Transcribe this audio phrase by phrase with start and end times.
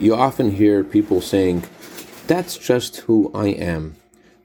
[0.00, 1.64] You often hear people saying,
[2.26, 3.96] That's just who I am.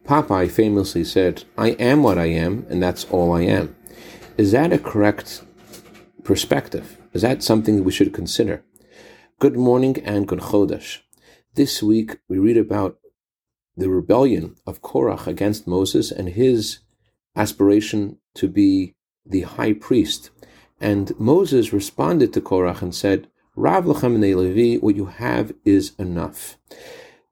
[0.03, 3.73] Popeye famously said, I am what I am, and that's all I am.
[4.37, 5.43] Is that a correct
[6.25, 6.97] perspective?
[7.13, 8.65] Is that something we should consider?
[9.39, 10.99] Good morning and good chodesh.
[11.53, 12.97] This week we read about
[13.77, 16.79] the rebellion of Korach against Moses and his
[17.33, 18.95] aspiration to be
[19.25, 20.31] the high priest.
[20.81, 26.57] And Moses responded to Korach and said, Rav Lechem Levi, what you have is enough.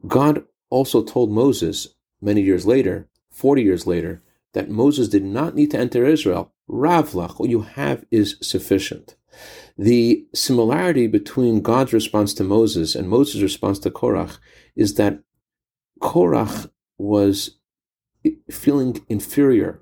[0.08, 1.90] God also told Moses
[2.22, 4.22] many years later, 40 years later,
[4.54, 6.54] that Moses did not need to enter Israel.
[6.70, 9.16] Ravlach, what you have is sufficient.
[9.78, 14.38] The similarity between God's response to Moses and Moses' response to Korach
[14.76, 15.20] is that
[16.00, 17.58] Korach was
[18.50, 19.82] feeling inferior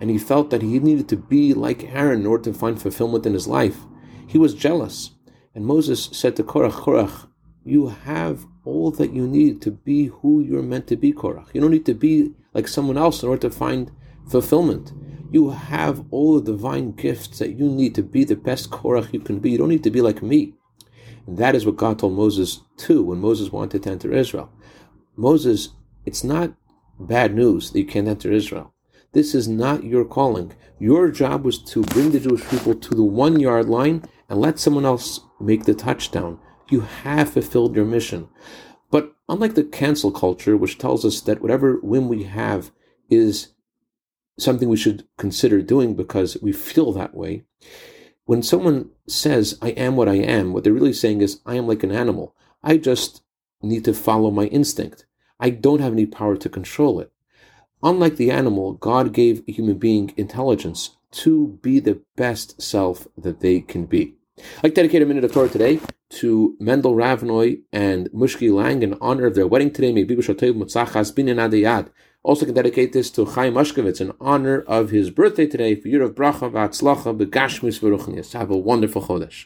[0.00, 3.26] and he felt that he needed to be like Aaron in order to find fulfillment
[3.26, 3.78] in his life.
[4.26, 5.10] He was jealous.
[5.54, 7.28] And Moses said to Korach, Korach,
[7.64, 11.54] you have all that you need to be who you're meant to be, Korach.
[11.54, 13.90] You don't need to be like someone else in order to find
[14.28, 14.92] fulfillment.
[15.30, 19.20] You have all the divine gifts that you need to be the best Korach you
[19.20, 19.50] can be.
[19.50, 20.54] You don't need to be like me.
[21.26, 24.50] And that is what God told Moses too when Moses wanted to enter Israel.
[25.16, 25.70] Moses,
[26.04, 26.54] it's not
[26.98, 28.73] bad news that you can't enter Israel.
[29.14, 30.52] This is not your calling.
[30.80, 34.58] Your job was to bring the Jewish people to the one yard line and let
[34.58, 36.40] someone else make the touchdown.
[36.68, 38.28] You have fulfilled your mission.
[38.90, 42.72] But unlike the cancel culture, which tells us that whatever whim we have
[43.08, 43.52] is
[44.36, 47.44] something we should consider doing because we feel that way,
[48.24, 51.68] when someone says, I am what I am, what they're really saying is, I am
[51.68, 52.34] like an animal.
[52.64, 53.22] I just
[53.62, 55.06] need to follow my instinct.
[55.38, 57.12] I don't have any power to control it.
[57.84, 63.40] Unlike the animal, God gave a human being intelligence to be the best self that
[63.40, 64.14] they can be.
[64.38, 68.82] I'd like to dedicate a minute of Torah today to Mendel Ravnoy and Mushki Lang
[68.82, 69.92] in honor of their wedding today.
[69.92, 70.06] May
[72.22, 76.02] Also can dedicate this to Chaim Mashkovitz in honor of his birthday today for Year
[76.02, 78.32] of Bracha V'Atzlacha B'Gashmis V'Ruchnias.
[78.32, 79.44] Have a wonderful Chodesh.